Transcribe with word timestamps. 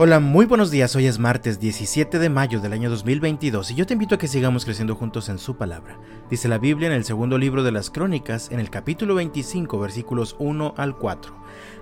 Hola, 0.00 0.20
muy 0.20 0.46
buenos 0.46 0.70
días. 0.70 0.94
Hoy 0.94 1.06
es 1.06 1.18
martes 1.18 1.58
17 1.58 2.20
de 2.20 2.28
mayo 2.28 2.60
del 2.60 2.72
año 2.72 2.88
2022 2.88 3.72
y 3.72 3.74
yo 3.74 3.84
te 3.84 3.94
invito 3.94 4.14
a 4.14 4.18
que 4.18 4.28
sigamos 4.28 4.64
creciendo 4.64 4.94
juntos 4.94 5.28
en 5.28 5.40
su 5.40 5.56
palabra. 5.56 5.98
Dice 6.30 6.46
la 6.46 6.58
Biblia 6.58 6.86
en 6.86 6.92
el 6.92 7.02
segundo 7.02 7.36
libro 7.36 7.64
de 7.64 7.72
las 7.72 7.90
Crónicas, 7.90 8.52
en 8.52 8.60
el 8.60 8.70
capítulo 8.70 9.16
25, 9.16 9.76
versículos 9.76 10.36
1 10.38 10.74
al 10.76 10.96
4. 10.96 11.34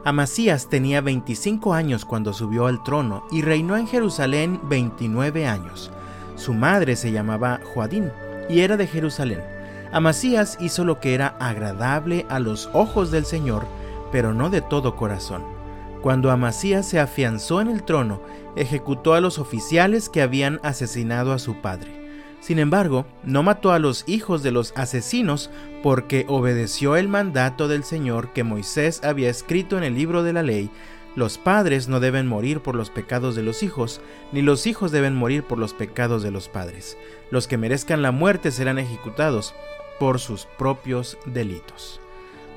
Amasías 0.06 0.70
tenía 0.70 1.02
25 1.02 1.74
años 1.74 2.06
cuando 2.06 2.32
subió 2.32 2.68
al 2.68 2.82
trono 2.84 3.26
y 3.30 3.42
reinó 3.42 3.76
en 3.76 3.86
Jerusalén 3.86 4.60
29 4.62 5.46
años. 5.46 5.90
Su 6.36 6.54
madre 6.54 6.96
se 6.96 7.12
llamaba 7.12 7.60
Joadín 7.74 8.10
y 8.48 8.60
era 8.60 8.78
de 8.78 8.86
Jerusalén. 8.86 9.42
Amasías 9.92 10.56
hizo 10.58 10.86
lo 10.86 11.00
que 11.00 11.12
era 11.12 11.36
agradable 11.38 12.24
a 12.30 12.38
los 12.38 12.70
ojos 12.72 13.10
del 13.10 13.26
Señor, 13.26 13.66
pero 14.10 14.32
no 14.32 14.48
de 14.48 14.62
todo 14.62 14.96
corazón 14.96 15.55
cuando 16.02 16.30
Amasías 16.30 16.88
se 16.88 17.00
afianzó 17.00 17.60
en 17.60 17.68
el 17.68 17.82
trono, 17.82 18.20
ejecutó 18.56 19.14
a 19.14 19.20
los 19.20 19.38
oficiales 19.38 20.08
que 20.08 20.22
habían 20.22 20.60
asesinado 20.62 21.32
a 21.32 21.38
su 21.38 21.60
padre. 21.60 22.06
Sin 22.40 22.58
embargo, 22.58 23.06
no 23.24 23.42
mató 23.42 23.72
a 23.72 23.78
los 23.78 24.04
hijos 24.06 24.42
de 24.42 24.52
los 24.52 24.72
asesinos 24.76 25.50
porque 25.82 26.26
obedeció 26.28 26.96
el 26.96 27.08
mandato 27.08 27.66
del 27.66 27.82
Señor 27.82 28.32
que 28.32 28.44
Moisés 28.44 29.02
había 29.02 29.30
escrito 29.30 29.76
en 29.78 29.84
el 29.84 29.94
libro 29.94 30.22
de 30.22 30.32
la 30.32 30.42
ley. 30.42 30.70
Los 31.16 31.38
padres 31.38 31.88
no 31.88 31.98
deben 31.98 32.26
morir 32.26 32.60
por 32.60 32.74
los 32.74 32.90
pecados 32.90 33.34
de 33.34 33.42
los 33.42 33.62
hijos, 33.62 34.00
ni 34.32 34.42
los 34.42 34.66
hijos 34.66 34.92
deben 34.92 35.16
morir 35.16 35.42
por 35.42 35.58
los 35.58 35.74
pecados 35.74 36.22
de 36.22 36.30
los 36.30 36.48
padres. 36.48 36.96
Los 37.30 37.48
que 37.48 37.56
merezcan 37.56 38.02
la 38.02 38.12
muerte 38.12 38.50
serán 38.50 38.78
ejecutados 38.78 39.54
por 39.98 40.20
sus 40.20 40.46
propios 40.58 41.18
delitos. 41.24 42.00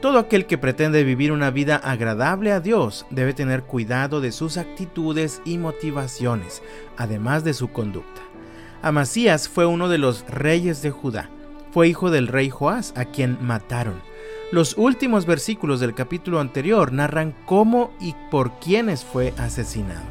Todo 0.02 0.17
aquel 0.17 0.45
que 0.45 0.58
pretende 0.58 1.03
vivir 1.03 1.34
una 1.34 1.52
vida 1.52 1.76
agradable 1.76 2.53
a 2.53 2.62
Dios 2.62 3.05
debe 3.09 3.34
tener 3.34 3.63
cuidado 3.63 4.22
de 4.22 4.31
sus 4.31 4.55
actitudes 4.55 5.41
y 5.44 5.58
motivaciones, 5.58 6.64
además 6.95 7.44
de 7.44 7.53
su 7.53 7.67
conducta. 7.73 8.22
Amasías 8.81 9.50
fue 9.50 9.66
uno 9.66 9.89
de 9.89 9.97
los 9.97 10.25
reyes 10.30 10.81
de 10.81 10.92
Judá. 10.92 11.30
Fue 11.73 11.89
hijo 11.89 12.11
del 12.11 12.27
rey 12.27 12.50
Joás, 12.50 12.94
a 12.95 13.03
quien 13.03 13.38
mataron. 13.42 14.02
Los 14.53 14.77
últimos 14.77 15.25
versículos 15.25 15.81
del 15.81 15.94
capítulo 15.94 16.39
anterior 16.39 16.94
narran 16.94 17.36
cómo 17.45 17.92
y 18.00 18.16
por 18.31 18.53
quiénes 18.59 19.03
fue 19.03 19.33
asesinado. 19.38 20.05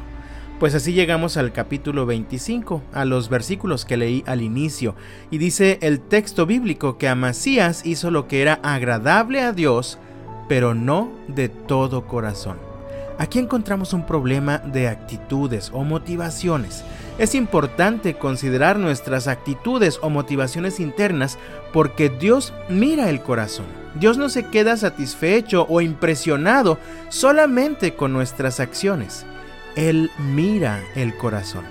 Pues 0.59 0.75
así 0.75 0.91
llegamos 0.91 1.37
al 1.37 1.53
capítulo 1.53 2.05
25, 2.05 2.83
a 2.91 3.05
los 3.05 3.29
versículos 3.29 3.85
que 3.85 3.95
leí 3.95 4.25
al 4.27 4.41
inicio, 4.41 4.93
y 5.31 5.37
dice 5.37 5.79
el 5.81 6.01
texto 6.01 6.45
bíblico 6.45 6.97
que 6.97 7.07
Amasías 7.07 7.85
hizo 7.85 8.11
lo 8.11 8.27
que 8.27 8.41
era 8.41 8.59
agradable 8.61 9.39
a 9.41 9.53
Dios, 9.53 9.99
pero 10.49 10.75
no 10.75 11.13
de 11.29 11.47
todo 11.47 12.07
corazón. 12.07 12.57
Aquí 13.17 13.39
encontramos 13.39 13.93
un 13.93 14.05
problema 14.05 14.57
de 14.57 14.89
actitudes 14.89 15.71
o 15.73 15.85
motivaciones. 15.85 16.83
Es 17.17 17.35
importante 17.35 18.15
considerar 18.15 18.77
nuestras 18.79 19.29
actitudes 19.29 19.97
o 20.01 20.09
motivaciones 20.09 20.81
internas 20.81 21.37
porque 21.71 22.09
Dios 22.09 22.53
mira 22.67 23.09
el 23.09 23.21
corazón. 23.21 23.65
Dios 23.95 24.17
no 24.17 24.27
se 24.27 24.47
queda 24.47 24.75
satisfecho 24.75 25.65
o 25.69 25.79
impresionado 25.79 26.79
solamente 27.07 27.95
con 27.95 28.11
nuestras 28.11 28.59
acciones. 28.59 29.25
Él 29.79 30.11
mira 30.17 30.83
el 30.93 31.15
corazón. 31.15 31.63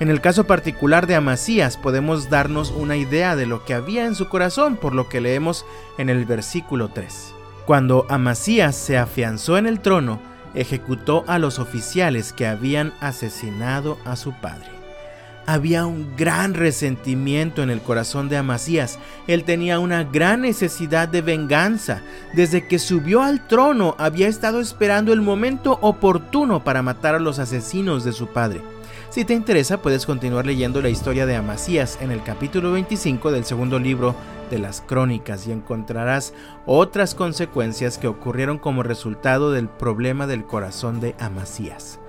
En 0.00 0.08
el 0.08 0.22
caso 0.22 0.46
particular 0.46 1.06
de 1.06 1.16
Amasías 1.16 1.76
podemos 1.76 2.30
darnos 2.30 2.70
una 2.70 2.96
idea 2.96 3.36
de 3.36 3.44
lo 3.44 3.66
que 3.66 3.74
había 3.74 4.06
en 4.06 4.14
su 4.14 4.30
corazón 4.30 4.76
por 4.76 4.94
lo 4.94 5.10
que 5.10 5.20
leemos 5.20 5.66
en 5.98 6.08
el 6.08 6.24
versículo 6.24 6.88
3. 6.88 7.34
Cuando 7.66 8.06
Amasías 8.08 8.74
se 8.74 8.96
afianzó 8.96 9.58
en 9.58 9.66
el 9.66 9.80
trono, 9.80 10.18
ejecutó 10.54 11.24
a 11.26 11.38
los 11.38 11.58
oficiales 11.58 12.32
que 12.32 12.46
habían 12.46 12.94
asesinado 13.00 13.98
a 14.06 14.16
su 14.16 14.32
padre 14.32 14.81
había 15.46 15.86
un 15.86 16.16
gran 16.16 16.54
resentimiento 16.54 17.62
en 17.62 17.70
el 17.70 17.80
corazón 17.80 18.28
de 18.28 18.36
Amasías. 18.36 18.98
Él 19.26 19.44
tenía 19.44 19.78
una 19.78 20.04
gran 20.04 20.42
necesidad 20.42 21.08
de 21.08 21.22
venganza. 21.22 22.02
Desde 22.34 22.66
que 22.66 22.78
subió 22.78 23.22
al 23.22 23.46
trono 23.46 23.94
había 23.98 24.28
estado 24.28 24.60
esperando 24.60 25.12
el 25.12 25.20
momento 25.20 25.78
oportuno 25.80 26.64
para 26.64 26.82
matar 26.82 27.14
a 27.14 27.20
los 27.20 27.38
asesinos 27.38 28.04
de 28.04 28.12
su 28.12 28.28
padre. 28.28 28.62
Si 29.10 29.24
te 29.24 29.34
interesa, 29.34 29.82
puedes 29.82 30.06
continuar 30.06 30.46
leyendo 30.46 30.80
la 30.80 30.88
historia 30.88 31.26
de 31.26 31.36
Amasías 31.36 31.98
en 32.00 32.10
el 32.10 32.22
capítulo 32.22 32.72
25 32.72 33.30
del 33.30 33.44
segundo 33.44 33.78
libro 33.78 34.14
de 34.50 34.58
las 34.58 34.80
Crónicas 34.80 35.46
y 35.46 35.52
encontrarás 35.52 36.34
otras 36.66 37.14
consecuencias 37.14 37.98
que 37.98 38.08
ocurrieron 38.08 38.58
como 38.58 38.82
resultado 38.82 39.52
del 39.52 39.68
problema 39.68 40.26
del 40.26 40.44
corazón 40.44 41.00
de 41.00 41.14
Amasías. 41.18 42.00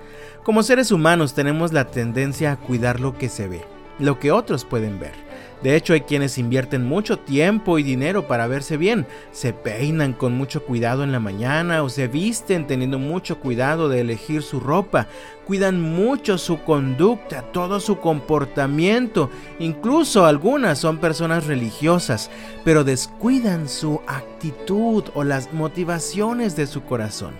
Como 0.42 0.62
seres 0.62 0.92
humanos 0.92 1.34
tenemos 1.34 1.72
la 1.72 1.86
tendencia 1.86 2.52
a 2.52 2.56
cuidar 2.56 3.00
lo 3.00 3.16
que 3.16 3.28
se 3.28 3.48
ve, 3.48 3.64
lo 3.98 4.18
que 4.18 4.30
otros 4.30 4.64
pueden 4.64 5.00
ver. 5.00 5.23
De 5.64 5.76
hecho, 5.76 5.94
hay 5.94 6.02
quienes 6.02 6.36
invierten 6.36 6.84
mucho 6.84 7.18
tiempo 7.18 7.78
y 7.78 7.82
dinero 7.82 8.28
para 8.28 8.46
verse 8.46 8.76
bien. 8.76 9.06
Se 9.32 9.54
peinan 9.54 10.12
con 10.12 10.34
mucho 10.34 10.62
cuidado 10.62 11.04
en 11.04 11.10
la 11.10 11.20
mañana 11.20 11.82
o 11.82 11.88
se 11.88 12.06
visten 12.06 12.66
teniendo 12.66 12.98
mucho 12.98 13.40
cuidado 13.40 13.88
de 13.88 14.00
elegir 14.00 14.42
su 14.42 14.60
ropa. 14.60 15.06
Cuidan 15.46 15.80
mucho 15.80 16.36
su 16.36 16.62
conducta, 16.64 17.40
todo 17.50 17.80
su 17.80 17.98
comportamiento. 17.98 19.30
Incluso 19.58 20.26
algunas 20.26 20.78
son 20.78 20.98
personas 20.98 21.46
religiosas, 21.46 22.30
pero 22.62 22.84
descuidan 22.84 23.66
su 23.66 24.02
actitud 24.06 25.04
o 25.14 25.24
las 25.24 25.54
motivaciones 25.54 26.56
de 26.56 26.66
su 26.66 26.82
corazón. 26.84 27.32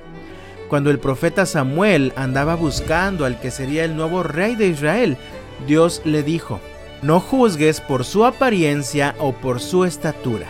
Cuando 0.71 0.91
el 0.91 0.99
profeta 0.99 1.45
Samuel 1.45 2.15
andaba 2.17 2.55
buscando 2.55 3.27
al 3.27 3.39
que 3.39 3.51
sería 3.51 3.85
el 3.85 3.97
nuevo 3.97 4.23
rey 4.23 4.57
de 4.57 4.69
Israel, 4.69 5.19
Dios 5.67 6.01
le 6.07 6.23
dijo, 6.23 6.59
no 7.05 7.21
juzgues 7.21 7.83
por 7.83 8.03
su 8.03 8.25
apariencia 8.25 9.15
o 9.19 9.35
por 9.35 9.61
su 9.61 9.85
estatura. 9.85 10.47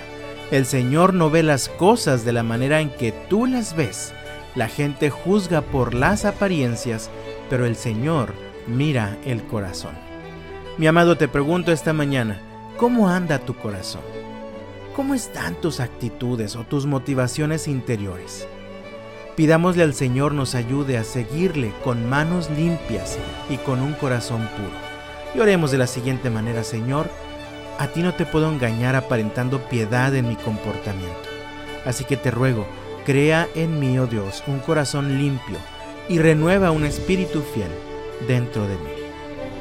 El 0.52 0.66
Señor 0.66 1.12
no 1.12 1.28
ve 1.28 1.42
las 1.42 1.68
cosas 1.68 2.24
de 2.24 2.32
la 2.32 2.44
manera 2.44 2.80
en 2.80 2.90
que 2.90 3.10
tú 3.10 3.46
las 3.46 3.74
ves. 3.74 4.14
La 4.54 4.68
gente 4.68 5.10
juzga 5.10 5.62
por 5.62 5.94
las 5.94 6.24
apariencias, 6.24 7.10
pero 7.50 7.66
el 7.66 7.74
Señor 7.74 8.34
mira 8.68 9.18
el 9.24 9.42
corazón. 9.42 9.96
Mi 10.78 10.86
amado, 10.86 11.16
te 11.16 11.26
pregunto 11.26 11.72
esta 11.72 11.92
mañana, 11.92 12.40
¿cómo 12.76 13.08
anda 13.08 13.40
tu 13.40 13.54
corazón? 13.54 14.02
¿Cómo 14.94 15.14
están 15.14 15.56
tus 15.56 15.80
actitudes 15.80 16.54
o 16.54 16.62
tus 16.62 16.86
motivaciones 16.86 17.66
interiores? 17.66 18.46
Pidámosle 19.34 19.82
al 19.82 19.94
Señor 19.94 20.32
nos 20.32 20.54
ayude 20.54 20.98
a 20.98 21.02
seguirle 21.02 21.72
con 21.82 22.08
manos 22.08 22.48
limpias 22.50 23.18
y 23.50 23.56
con 23.56 23.82
un 23.82 23.94
corazón 23.94 24.48
puro. 24.56 24.93
Y 25.34 25.40
oremos 25.40 25.70
de 25.70 25.78
la 25.78 25.86
siguiente 25.86 26.30
manera, 26.30 26.62
Señor, 26.62 27.08
a 27.78 27.88
ti 27.88 28.02
no 28.02 28.14
te 28.14 28.24
puedo 28.24 28.50
engañar 28.50 28.94
aparentando 28.94 29.60
piedad 29.68 30.14
en 30.14 30.28
mi 30.28 30.36
comportamiento. 30.36 31.28
Así 31.84 32.04
que 32.04 32.16
te 32.16 32.30
ruego, 32.30 32.66
crea 33.04 33.48
en 33.54 33.80
mí, 33.80 33.98
oh 33.98 34.06
Dios, 34.06 34.44
un 34.46 34.60
corazón 34.60 35.18
limpio 35.18 35.58
y 36.08 36.18
renueva 36.18 36.70
un 36.70 36.84
espíritu 36.84 37.42
fiel 37.42 37.70
dentro 38.28 38.62
de 38.68 38.76
mí. 38.76 38.90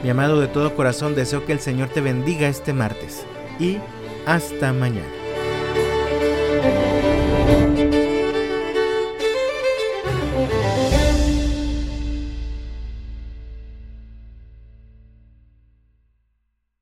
Mi 0.04 0.10
amado 0.10 0.40
de 0.40 0.48
todo 0.48 0.76
corazón, 0.76 1.16
deseo 1.16 1.46
que 1.46 1.54
el 1.54 1.60
Señor 1.60 1.90
te 1.90 2.02
bendiga 2.02 2.48
este 2.48 2.74
martes 2.74 3.26
y 3.60 3.78
hasta 4.26 4.74
mañana. 4.74 5.23